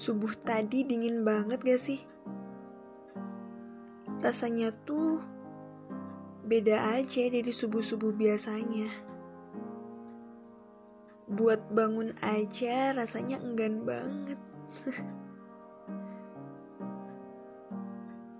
Subuh 0.00 0.32
tadi 0.32 0.80
dingin 0.80 1.28
banget 1.28 1.60
gak 1.60 1.76
sih? 1.76 2.00
Rasanya 4.24 4.72
tuh 4.88 5.20
beda 6.40 6.96
aja 6.96 7.28
dari 7.28 7.52
subuh-subuh 7.52 8.08
biasanya. 8.16 8.88
Buat 11.28 11.68
bangun 11.76 12.16
aja 12.24 12.96
rasanya 12.96 13.44
enggan 13.44 13.84
banget. 13.84 14.40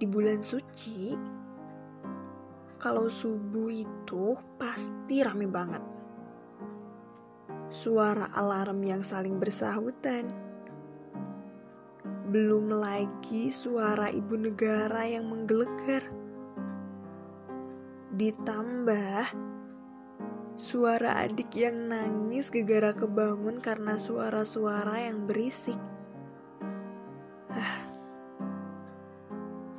Di 0.00 0.08
bulan 0.08 0.40
suci, 0.40 1.12
kalau 2.80 3.12
subuh 3.12 3.68
itu 3.68 4.32
pasti 4.56 5.20
rame 5.20 5.44
banget. 5.44 5.84
Suara 7.68 8.32
alarm 8.32 8.80
yang 8.80 9.04
saling 9.04 9.36
bersahutan 9.36 10.48
belum 12.30 12.78
lagi 12.78 13.50
suara 13.50 14.06
ibu 14.06 14.38
negara 14.38 15.02
yang 15.02 15.26
menggelegar. 15.26 16.06
Ditambah 18.14 19.34
suara 20.54 21.26
adik 21.26 21.50
yang 21.58 21.90
nangis 21.90 22.54
gegara 22.54 22.94
kebangun 22.94 23.58
karena 23.58 23.98
suara-suara 23.98 25.10
yang 25.10 25.26
berisik. 25.26 25.74
Ah. 27.50 27.82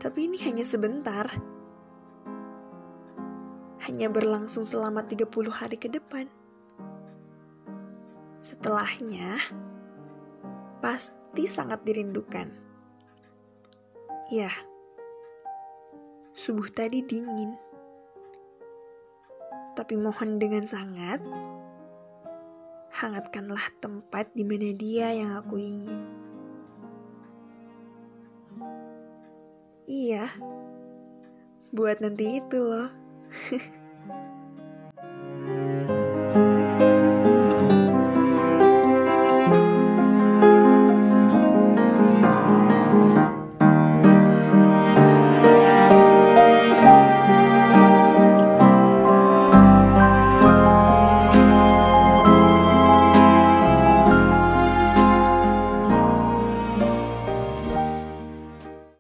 Tapi 0.04 0.28
ini 0.28 0.36
hanya 0.44 0.68
sebentar. 0.68 1.32
Hanya 3.88 4.12
berlangsung 4.12 4.68
selama 4.68 5.08
30 5.08 5.24
hari 5.56 5.80
ke 5.80 5.88
depan. 5.88 6.28
Setelahnya, 8.44 9.40
pasti 10.84 11.21
pasti 11.32 11.48
sangat 11.48 11.80
dirindukan. 11.88 12.52
Ya, 14.28 14.52
subuh 16.36 16.68
tadi 16.68 17.00
dingin. 17.08 17.56
Tapi 19.72 19.96
mohon 19.96 20.44
dengan 20.44 20.68
sangat, 20.68 21.24
hangatkanlah 22.92 23.64
tempat 23.80 24.28
di 24.36 24.44
mana 24.44 24.76
dia 24.76 25.16
yang 25.16 25.40
aku 25.40 25.56
ingin. 25.56 26.04
Iya, 29.88 30.36
buat 31.72 32.04
nanti 32.04 32.44
itu 32.44 32.60
loh. 32.60 32.92